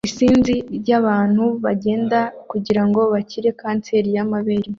Isinzi 0.07 0.51
rinini 0.55 0.75
ryabantu 0.83 1.43
bagenda 1.63 2.19
kugirango 2.51 3.01
bakire 3.13 3.49
kanseri 3.59 4.09
yamabere 4.15 4.69